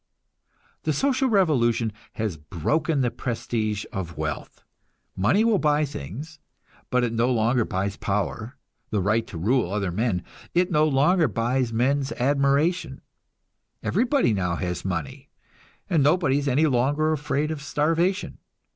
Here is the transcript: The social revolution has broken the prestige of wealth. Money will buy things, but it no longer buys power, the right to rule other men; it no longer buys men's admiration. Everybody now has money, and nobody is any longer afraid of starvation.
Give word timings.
The 0.81 0.93
social 0.93 1.29
revolution 1.29 1.93
has 2.13 2.35
broken 2.35 3.01
the 3.01 3.11
prestige 3.11 3.85
of 3.93 4.17
wealth. 4.17 4.63
Money 5.15 5.43
will 5.43 5.59
buy 5.59 5.85
things, 5.85 6.39
but 6.89 7.03
it 7.03 7.13
no 7.13 7.31
longer 7.31 7.65
buys 7.65 7.97
power, 7.97 8.57
the 8.89 8.99
right 8.99 9.27
to 9.27 9.37
rule 9.37 9.71
other 9.71 9.91
men; 9.91 10.23
it 10.55 10.71
no 10.71 10.87
longer 10.87 11.27
buys 11.27 11.71
men's 11.71 12.11
admiration. 12.13 13.01
Everybody 13.83 14.33
now 14.33 14.55
has 14.55 14.83
money, 14.83 15.29
and 15.87 16.01
nobody 16.01 16.39
is 16.39 16.47
any 16.47 16.65
longer 16.65 17.11
afraid 17.11 17.51
of 17.51 17.61
starvation. 17.61 18.39